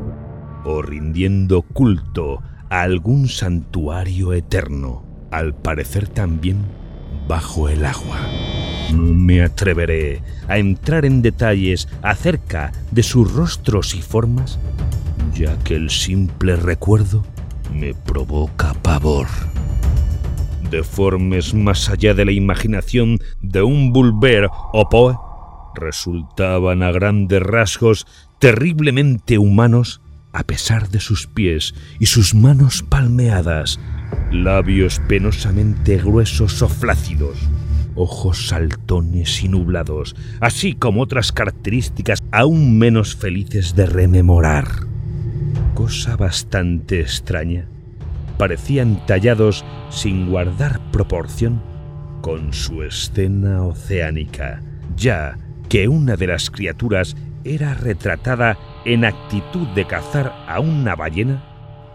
o 0.66 0.82
rindiendo 0.82 1.62
culto 1.62 2.42
a 2.70 2.82
algún 2.82 3.28
santuario 3.30 4.34
eterno, 4.34 5.06
al 5.32 5.56
parecer 5.56 6.08
también 6.08 6.66
bajo 7.30 7.70
el 7.70 7.86
agua. 7.86 8.20
Me 8.92 9.44
atreveré 9.44 10.24
a 10.48 10.58
entrar 10.58 11.06
en 11.06 11.22
detalles 11.22 11.88
acerca 12.02 12.72
de 12.90 13.04
sus 13.04 13.32
rostros 13.32 13.94
y 13.94 14.02
formas, 14.02 14.60
ya 15.36 15.56
que 15.60 15.76
el 15.76 15.92
simple 15.92 16.56
recuerdo 16.56 17.24
me 17.72 17.94
provoca 17.94 18.74
pavor. 18.74 19.28
Deformes 20.72 21.54
más 21.54 21.90
allá 21.90 22.16
de 22.16 22.26
la 22.26 22.32
imaginación 22.32 23.20
de 23.42 23.62
un 23.62 23.94
Bulber 23.94 24.50
o 24.74 24.90
Poe, 24.90 25.16
resultaban 25.76 26.82
a 26.82 26.92
grandes 26.92 27.44
rasgos 27.44 28.08
terriblemente 28.40 29.38
humanos 29.38 30.02
a 30.34 30.44
pesar 30.44 30.90
de 30.90 31.00
sus 31.00 31.28
pies 31.28 31.76
y 32.00 32.08
sus 32.08 32.34
manos 32.34 32.84
palmeadas, 32.84 33.80
labios 34.32 35.00
penosamente 35.08 35.98
gruesos 35.98 36.62
o 36.62 36.70
flácidos, 36.70 37.38
ojos 37.96 38.48
saltones 38.48 39.44
y 39.44 39.50
nublados, 39.50 40.16
así 40.40 40.74
como 40.74 41.02
otras 41.02 41.32
características 41.32 42.20
aún 42.32 42.78
menos 42.78 43.16
felices 43.16 43.76
de 43.76 43.86
rememorar. 43.86 44.68
Cosa 45.74 46.16
bastante 46.16 47.02
extraña, 47.02 47.68
parecían 48.38 49.06
tallados 49.06 49.66
sin 49.90 50.30
guardar 50.30 50.80
proporción 50.92 51.62
con 52.22 52.54
su 52.54 52.84
escena 52.84 53.64
oceánica, 53.64 54.62
ya 54.96 55.38
que 55.70 55.88
una 55.88 56.16
de 56.16 56.28
las 56.28 56.50
criaturas 56.50 57.16
era 57.44 57.74
retratada 57.74 58.58
en 58.86 59.06
actitud 59.06 59.68
de 59.70 59.86
cazar 59.86 60.34
a 60.48 60.60
una 60.60 60.96
ballena, 60.96 61.49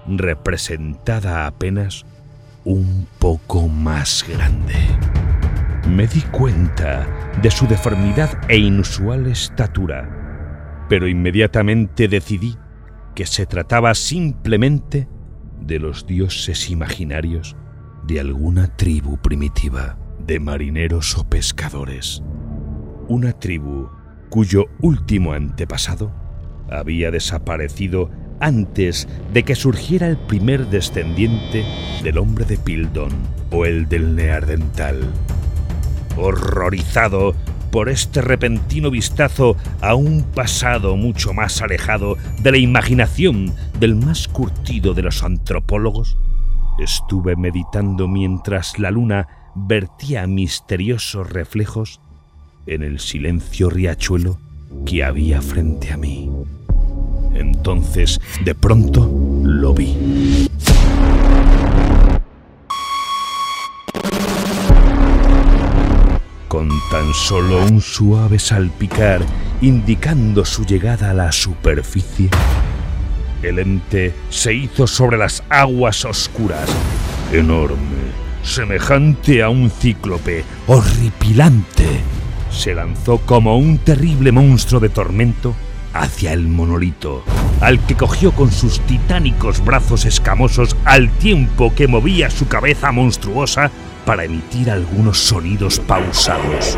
representada 0.07 1.47
apenas 1.47 2.05
un 2.65 3.07
poco 3.19 3.69
más 3.69 4.25
grande. 4.29 4.75
Me 5.89 6.07
di 6.07 6.23
cuenta 6.23 7.07
de 7.43 7.51
su 7.51 7.67
deformidad 7.67 8.31
e 8.49 8.57
inusual 8.57 9.27
estatura, 9.27 10.87
pero 10.89 11.09
inmediatamente 11.09 12.09
decidí 12.09 12.57
que 13.15 13.27
se 13.27 13.47
trataba 13.47 13.95
simplemente 13.95 15.09
de 15.61 15.79
los 15.79 16.07
dioses 16.07 16.71
imaginarios 16.71 17.57
de 18.07 18.21
alguna 18.21 18.69
tribu 18.77 19.19
primitiva 19.19 19.99
de 20.19 20.41
marineros 20.41 21.17
o 21.17 21.25
pescadores. 21.25 22.23
Una 23.09 23.33
tribu 23.33 23.89
cuyo 24.31 24.67
último 24.81 25.33
antepasado 25.33 26.13
había 26.71 27.11
desaparecido 27.11 28.11
antes 28.45 29.09
de 29.33 29.43
que 29.43 29.55
surgiera 29.55 30.07
el 30.07 30.19
primer 30.19 30.67
descendiente 30.67 31.65
del 32.03 32.19
hombre 32.19 32.45
de 32.45 32.59
Pildon 32.59 33.11
o 33.51 33.65
el 33.65 33.89
del 33.89 34.15
Neardental. 34.15 35.11
Horrorizado 36.19 37.35
por 37.71 37.89
este 37.89 38.21
repentino 38.21 38.91
vistazo 38.91 39.57
a 39.81 39.95
un 39.95 40.23
pasado 40.23 40.95
mucho 40.97 41.33
más 41.33 41.63
alejado 41.63 42.19
de 42.43 42.53
la 42.53 42.59
imaginación 42.59 43.55
del 43.81 43.97
más 43.97 44.29
curtido 44.29 44.93
de 44.93 45.03
los 45.03 45.23
antropólogos, 45.23 46.19
estuve 46.79 47.37
meditando 47.37 48.09
mientras 48.09 48.79
la 48.79 48.91
luna 48.91 49.27
vertía 49.55 50.27
misteriosos 50.27 51.31
reflejos 51.31 51.99
en 52.67 52.83
el 52.83 53.01
silencio 53.01 53.71
riachuelo 53.71 54.39
que 54.85 55.03
había 55.03 55.41
frente 55.41 55.93
a 55.93 55.97
mí. 55.97 56.31
Entonces, 57.35 58.21
de 58.45 58.55
pronto, 58.55 59.11
lo 59.43 59.75
vi. 59.75 60.49
Con 66.49 66.69
tan 66.91 67.13
solo 67.13 67.65
un 67.65 67.81
suave 67.81 68.39
salpicar 68.39 69.23
indicando 69.61 70.45
su 70.45 70.65
llegada 70.65 71.11
a 71.11 71.15
la 71.15 71.33
superficie, 71.33 72.31
el 73.43 73.59
ente 73.59 74.15
se 74.31 74.55
hizo 74.55 74.87
sobre 74.87 75.19
las 75.19 75.43
aguas 75.49 76.05
oscuras, 76.05 76.69
enorme, 77.33 77.77
semejante 78.43 79.43
a 79.43 79.49
un 79.49 79.71
cíclope, 79.71 80.45
horripilante. 80.67 82.01
Se 82.51 82.73
lanzó 82.75 83.19
como 83.19 83.59
un 83.59 83.79
terrible 83.79 84.31
monstruo 84.31 84.81
de 84.81 84.91
tormento 84.91 85.55
hacia 85.95 86.33
el 86.33 86.49
monolito, 86.49 87.23
al 87.61 87.79
que 87.87 87.95
cogió 87.95 88.33
con 88.33 88.51
sus 88.51 88.81
titánicos 88.81 89.65
brazos 89.65 90.05
escamosos 90.05 90.77
al 90.85 91.11
tiempo 91.11 91.73
que 91.75 91.89
movía 91.89 92.29
su 92.31 92.49
cabeza 92.49 92.93
monstruosa 92.93 93.71
para 94.05 94.25
emitir 94.25 94.71
algunos 94.71 95.19
sonidos 95.19 95.79
pausados. 95.79 96.77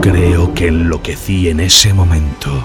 Creo 0.00 0.54
que 0.54 0.68
enloquecí 0.68 1.50
en 1.50 1.60
ese 1.60 1.92
momento. 1.92 2.64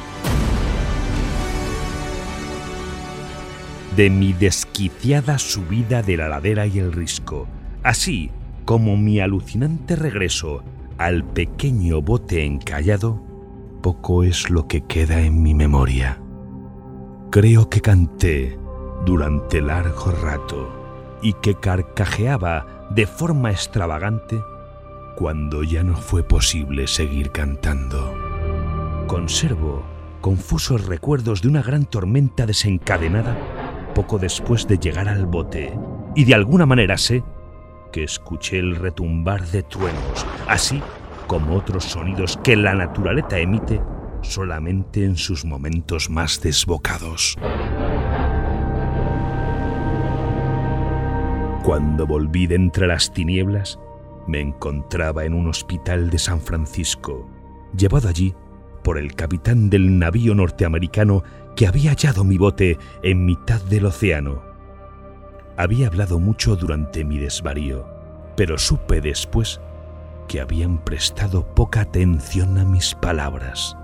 De 3.95 4.09
mi 4.09 4.33
desquiciada 4.33 5.37
subida 5.37 6.01
de 6.01 6.17
la 6.17 6.27
ladera 6.27 6.65
y 6.65 6.79
el 6.79 6.91
risco, 6.91 7.47
así 7.83 8.31
como 8.65 8.97
mi 8.97 9.19
alucinante 9.19 9.95
regreso 9.95 10.63
al 10.97 11.23
pequeño 11.23 12.01
bote 12.01 12.45
encallado, 12.45 13.21
poco 13.81 14.23
es 14.23 14.49
lo 14.49 14.67
que 14.67 14.81
queda 14.81 15.21
en 15.21 15.41
mi 15.41 15.53
memoria. 15.53 16.21
Creo 17.31 17.69
que 17.69 17.81
canté 17.81 18.57
durante 19.05 19.61
largo 19.61 20.11
rato 20.11 21.17
y 21.21 21.33
que 21.33 21.55
carcajeaba 21.55 22.87
de 22.91 23.07
forma 23.07 23.51
extravagante 23.51 24.39
cuando 25.15 25.63
ya 25.63 25.83
no 25.83 25.95
fue 25.95 26.23
posible 26.23 26.87
seguir 26.87 27.31
cantando. 27.31 28.13
Conservo 29.07 29.83
confusos 30.21 30.85
recuerdos 30.85 31.41
de 31.41 31.49
una 31.49 31.61
gran 31.61 31.85
tormenta 31.85 32.45
desencadenada 32.45 33.37
poco 33.93 34.17
después 34.17 34.67
de 34.67 34.77
llegar 34.77 35.07
al 35.07 35.25
bote 35.25 35.77
y 36.15 36.25
de 36.25 36.35
alguna 36.35 36.65
manera 36.65 36.97
sé 36.97 37.23
que 37.95 38.03
escuché 38.03 38.59
el 38.59 38.75
retumbar 38.75 39.47
de 39.51 39.63
truenos, 39.63 40.25
así 40.49 40.81
como 41.27 41.55
otros 41.55 41.85
sonidos 41.85 42.37
que 42.43 42.57
la 42.57 42.75
naturaleza 42.75 43.39
emite 43.39 43.81
solamente 44.19 45.05
en 45.05 45.15
sus 45.15 45.45
momentos 45.45 46.09
más 46.09 46.41
desbocados. 46.41 47.37
Cuando 51.63 52.05
volví 52.05 52.47
de 52.47 52.55
entre 52.55 52.85
las 52.85 53.13
tinieblas, 53.13 53.79
me 54.27 54.41
encontraba 54.41 55.23
en 55.23 55.33
un 55.33 55.47
hospital 55.47 56.09
de 56.09 56.19
San 56.19 56.41
Francisco, 56.41 57.29
llevado 57.77 58.09
allí 58.09 58.35
por 58.83 58.97
el 58.97 59.15
capitán 59.15 59.69
del 59.69 59.97
navío 59.97 60.35
norteamericano 60.35 61.23
que 61.55 61.65
había 61.65 61.91
hallado 61.91 62.25
mi 62.25 62.37
bote 62.37 62.77
en 63.03 63.23
mitad 63.23 63.61
del 63.61 63.85
océano 63.85 64.54
había 65.57 65.87
hablado 65.87 66.19
mucho 66.19 66.55
durante 66.55 67.03
mi 67.03 67.17
desvarío, 67.17 67.87
pero 68.35 68.57
supe 68.57 69.01
después 69.01 69.61
que 70.27 70.41
habían 70.41 70.83
prestado 70.83 71.45
poca 71.55 71.81
atención 71.81 72.57
a 72.57 72.65
mis 72.65 72.95
palabras. 72.95 73.77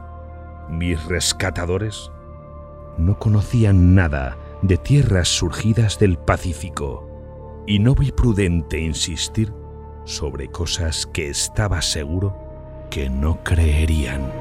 Mis 0.69 1.03
rescatadores 1.05 2.11
no 2.97 3.17
conocían 3.17 3.95
nada 3.95 4.37
de 4.61 4.77
tierras 4.77 5.27
surgidas 5.27 5.99
del 5.99 6.17
Pacífico 6.17 7.07
y 7.67 7.79
no 7.79 7.95
vi 7.95 8.11
prudente 8.11 8.79
insistir 8.79 9.53
sobre 10.03 10.47
cosas 10.49 11.05
que 11.05 11.29
estaba 11.29 11.81
seguro 11.81 12.35
que 12.89 13.09
no 13.09 13.43
creerían. 13.43 14.31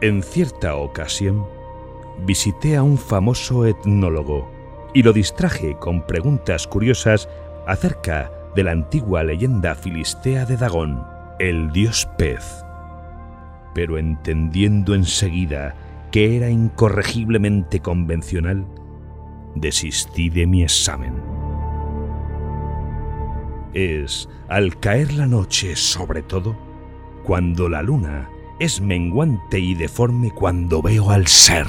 En 0.00 0.22
cierta 0.22 0.76
ocasión, 0.76 1.46
visité 2.24 2.76
a 2.76 2.82
un 2.82 2.98
famoso 2.98 3.66
etnólogo 3.66 4.57
y 4.94 5.02
lo 5.02 5.12
distraje 5.12 5.76
con 5.78 6.06
preguntas 6.06 6.66
curiosas 6.66 7.28
acerca 7.66 8.30
de 8.54 8.64
la 8.64 8.72
antigua 8.72 9.22
leyenda 9.22 9.74
filistea 9.74 10.44
de 10.44 10.56
Dagón, 10.56 11.04
el 11.38 11.70
dios 11.72 12.08
pez. 12.16 12.64
Pero 13.74 13.98
entendiendo 13.98 14.94
enseguida 14.94 15.74
que 16.10 16.36
era 16.36 16.50
incorregiblemente 16.50 17.80
convencional, 17.80 18.66
desistí 19.54 20.30
de 20.30 20.46
mi 20.46 20.62
examen. 20.62 21.14
Es 23.74 24.28
al 24.48 24.78
caer 24.80 25.12
la 25.12 25.26
noche 25.26 25.76
sobre 25.76 26.22
todo, 26.22 26.56
cuando 27.24 27.68
la 27.68 27.82
luna 27.82 28.30
es 28.58 28.80
menguante 28.80 29.58
y 29.58 29.74
deforme 29.74 30.30
cuando 30.30 30.82
veo 30.82 31.10
al 31.10 31.26
ser. 31.26 31.66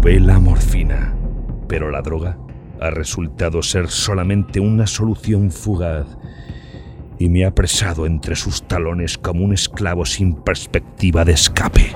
Probé 0.00 0.20
la 0.20 0.38
morfina, 0.38 1.12
Pero 1.68 1.90
la 1.90 2.02
droga 2.02 2.38
ha 2.80 2.88
resultado 2.88 3.62
ser 3.62 3.88
solamente 3.88 4.60
una 4.60 4.86
solución 4.86 5.50
fugaz 5.50 6.06
y 7.18 7.28
me 7.28 7.44
ha 7.44 7.48
apresado 7.48 8.06
entre 8.06 8.36
sus 8.36 8.62
talones 8.68 9.18
como 9.18 9.44
un 9.44 9.52
esclavo 9.52 10.06
sin 10.06 10.36
perspectiva 10.36 11.24
de 11.24 11.32
escape. 11.32 11.90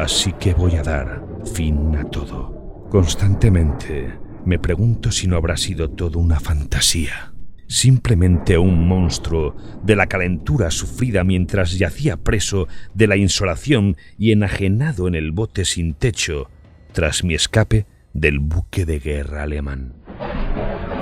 Así 0.00 0.32
que 0.32 0.54
voy 0.54 0.74
a 0.74 0.82
dar 0.82 1.24
fin 1.54 1.94
a 1.94 2.02
todo. 2.02 2.88
Constantemente 2.90 4.18
me 4.44 4.58
pregunto 4.58 5.12
si 5.12 5.28
no 5.28 5.36
habrá 5.36 5.56
sido 5.56 5.90
todo 5.90 6.18
una 6.18 6.40
fantasía. 6.40 7.32
Simplemente 7.68 8.58
un 8.58 8.88
monstruo 8.88 9.54
de 9.84 9.94
la 9.94 10.08
calentura 10.08 10.72
sufrida 10.72 11.22
mientras 11.22 11.78
yacía 11.78 12.16
preso 12.16 12.66
de 12.92 13.06
la 13.06 13.16
insolación 13.16 13.96
y 14.18 14.32
enajenado 14.32 15.06
en 15.06 15.14
el 15.14 15.30
bote 15.30 15.64
sin 15.64 15.94
techo 15.94 16.48
tras 16.94 17.24
mi 17.24 17.34
escape 17.34 17.86
del 18.14 18.38
buque 18.38 18.86
de 18.86 19.00
guerra 19.00 19.42
alemán. 19.42 19.92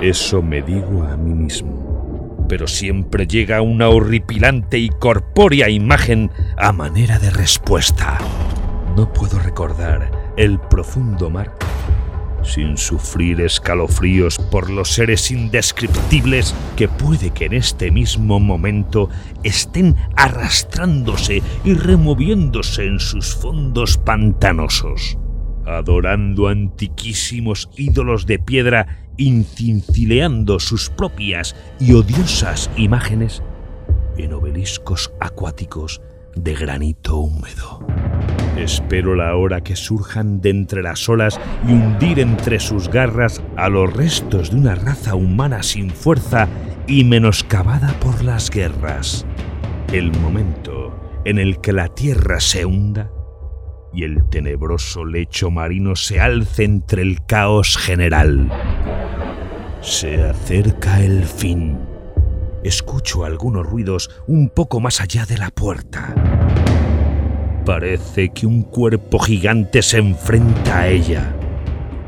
Eso 0.01 0.41
me 0.41 0.61
digo 0.61 1.03
a 1.03 1.15
mí 1.15 1.33
mismo, 1.33 2.45
pero 2.49 2.67
siempre 2.67 3.27
llega 3.27 3.61
una 3.61 3.87
horripilante 3.87 4.79
y 4.79 4.89
corpórea 4.89 5.69
imagen 5.69 6.31
a 6.57 6.73
manera 6.73 7.19
de 7.19 7.29
respuesta. 7.29 8.17
No 8.97 9.13
puedo 9.13 9.39
recordar 9.39 10.11
el 10.35 10.59
profundo 10.59 11.29
mar 11.29 11.55
sin 12.43 12.77
sufrir 12.77 13.41
escalofríos 13.41 14.37
por 14.37 14.69
los 14.69 14.89
seres 14.89 15.31
indescriptibles 15.31 16.53
que 16.75 16.87
puede 16.87 17.31
que 17.31 17.45
en 17.45 17.53
este 17.53 17.91
mismo 17.91 18.39
momento 18.39 19.09
estén 19.43 19.95
arrastrándose 20.15 21.41
y 21.63 21.73
removiéndose 21.73 22.85
en 22.85 22.99
sus 22.99 23.33
fondos 23.35 23.97
pantanosos, 23.97 25.17
adorando 25.65 26.47
antiquísimos 26.47 27.69
ídolos 27.75 28.25
de 28.25 28.39
piedra, 28.39 29.07
incincileando 29.17 30.59
sus 30.59 30.89
propias 30.89 31.55
y 31.79 31.93
odiosas 31.93 32.69
imágenes 32.77 33.43
en 34.17 34.33
obeliscos 34.33 35.11
acuáticos 35.19 36.01
de 36.35 36.53
granito 36.55 37.17
húmedo. 37.17 37.85
Espero 38.57 39.15
la 39.15 39.35
hora 39.35 39.61
que 39.61 39.75
surjan 39.75 40.41
de 40.41 40.49
entre 40.49 40.83
las 40.83 41.09
olas 41.09 41.39
y 41.67 41.71
hundir 41.71 42.19
entre 42.19 42.59
sus 42.59 42.89
garras 42.89 43.41
a 43.55 43.69
los 43.69 43.91
restos 43.91 44.51
de 44.51 44.57
una 44.57 44.75
raza 44.75 45.15
humana 45.15 45.63
sin 45.63 45.89
fuerza 45.89 46.47
y 46.87 47.03
menoscabada 47.03 47.93
por 47.99 48.23
las 48.23 48.49
guerras. 48.49 49.25
El 49.91 50.11
momento 50.19 51.21
en 51.25 51.39
el 51.39 51.61
que 51.61 51.73
la 51.73 51.87
tierra 51.87 52.39
se 52.39 52.65
hunda 52.65 53.09
y 53.93 54.03
el 54.03 54.27
tenebroso 54.29 55.05
lecho 55.05 55.51
marino 55.51 55.95
se 55.95 56.19
alce 56.19 56.63
entre 56.63 57.01
el 57.01 57.25
caos 57.25 57.77
general. 57.77 58.51
Se 59.81 60.23
acerca 60.23 61.01
el 61.01 61.23
fin. 61.25 61.77
Escucho 62.63 63.25
algunos 63.25 63.65
ruidos 63.65 64.09
un 64.27 64.49
poco 64.49 64.79
más 64.79 65.01
allá 65.01 65.25
de 65.25 65.37
la 65.37 65.49
puerta. 65.51 66.15
Parece 67.65 68.29
que 68.29 68.45
un 68.45 68.63
cuerpo 68.63 69.19
gigante 69.19 69.81
se 69.81 69.97
enfrenta 69.97 70.79
a 70.79 70.87
ella, 70.87 71.33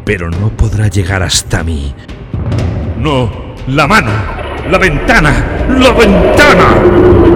pero 0.04 0.30
no 0.30 0.50
podrá 0.50 0.88
llegar 0.88 1.24
hasta 1.24 1.64
mí. 1.64 1.94
No, 2.98 3.32
la 3.68 3.88
mano, 3.88 4.12
la 4.70 4.78
ventana, 4.78 5.66
la 5.70 5.92
ventana. 5.92 7.35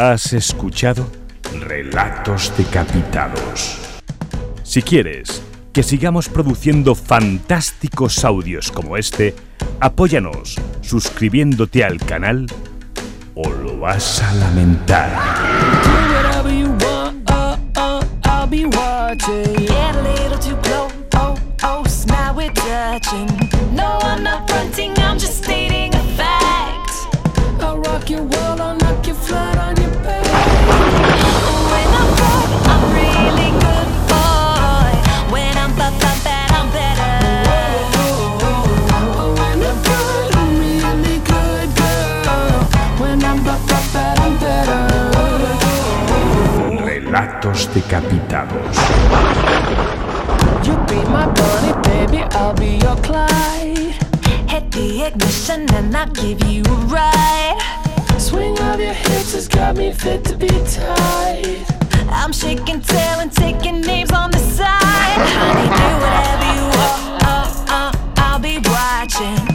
¿Has 0.00 0.32
escuchado? 0.32 1.10
Relatos 1.58 2.52
decapitados. 2.56 3.80
Si 4.62 4.80
quieres 4.80 5.42
que 5.72 5.82
sigamos 5.82 6.28
produciendo 6.28 6.94
fantásticos 6.94 8.24
audios 8.24 8.70
como 8.70 8.96
este, 8.96 9.34
apóyanos 9.80 10.54
suscribiéndote 10.82 11.82
al 11.82 11.98
canal 11.98 12.46
o 13.34 13.50
lo 13.50 13.76
vas 13.80 14.22
a 14.22 14.32
lamentar. 14.34 15.10
Relatos 46.84 47.68
decapitados. 47.74 48.76
You 50.64 50.76
be 50.86 50.96
my 51.08 51.26
bunny, 51.26 51.72
baby, 51.82 52.22
I'll 52.32 52.54
be 52.54 52.78
your 52.78 52.96
Clyde. 52.96 53.94
Hit 54.48 54.70
the 54.72 55.04
ignition 55.06 55.66
and 55.74 55.96
I'll 55.96 56.06
give 56.08 56.44
you 56.44 56.62
a 56.64 56.76
ride. 56.86 57.58
Swing 58.18 58.58
of 58.60 58.80
your 58.80 58.92
hips 58.92 59.32
has 59.32 59.48
got 59.48 59.76
me 59.76 59.92
fit 59.92 60.24
to 60.24 60.36
be 60.36 60.48
tied. 60.48 61.64
I'm 62.10 62.32
shaking 62.32 62.80
tail 62.80 63.20
and 63.20 63.32
taking 63.32 63.80
names 63.80 64.12
on 64.12 64.30
the 64.30 64.38
side. 64.38 65.18
Honey, 65.38 65.68
do 65.80 65.88
whatever 66.02 66.46
you 66.56 66.64
want. 66.76 67.22
Oh, 67.24 67.64
oh, 67.68 68.12
I'll 68.16 68.38
be 68.40 68.58
watching. 68.58 69.47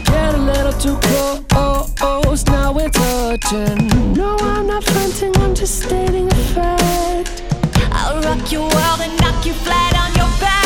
We're. 3.42 3.74
No, 4.14 4.36
I'm 4.38 4.66
not 4.66 4.84
fronting, 4.84 5.36
I'm 5.42 5.54
just 5.54 5.82
stating 5.82 6.30
a 6.30 6.34
fact. 6.54 7.42
I'll 7.90 8.20
rock 8.22 8.52
your 8.52 8.62
world 8.62 9.00
and 9.00 9.18
knock 9.20 9.44
you 9.44 9.52
flat 9.52 9.94
on 9.98 10.14
your 10.14 10.30
back. 10.38 10.62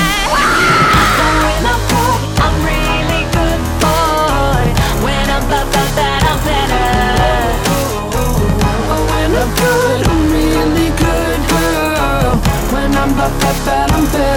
I'm 1.64 1.83
good, 1.88 2.20
I'm 2.44 2.57
really 2.68 3.24
good 3.33 3.61
boy. 3.81 4.64
When 5.04 5.26
I'm 5.31 5.44
bad, 5.48 5.66
bad, 5.72 5.96
bad, 5.96 6.22
I'm 6.31 6.38
better. 6.44 6.88
Oh, 8.92 9.00
when 9.11 9.31
I'm 9.42 9.50
good, 9.62 10.07
I'm 10.12 10.22
really 10.31 10.90
good, 11.04 11.40
girl. 11.48 12.37
When 12.72 12.90
I'm 12.94 13.11
bad, 13.16 13.33
bad, 13.40 13.57
bad, 13.64 13.90
I'm 13.92 14.04
better. 14.12 14.27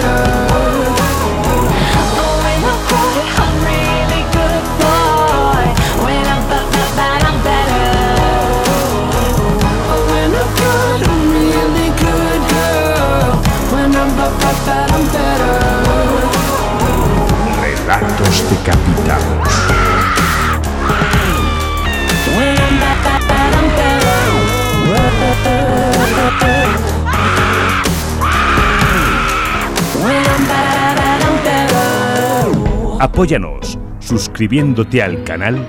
Apóyanos 32.98 33.78
suscribiéndote 34.00 35.02
al 35.02 35.22
canal 35.24 35.66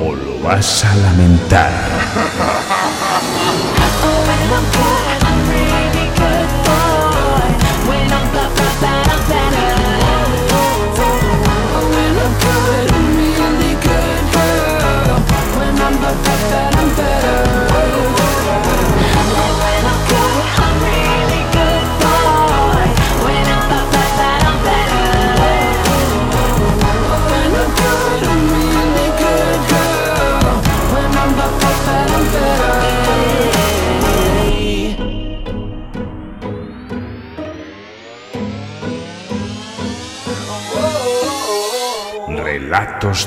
o 0.00 0.14
lo 0.14 0.42
vas 0.42 0.84
a 0.84 0.96
lamentar. 0.96 1.72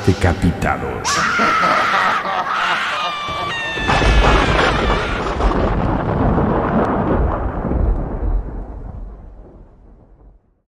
Decapitados. 0.06 1.08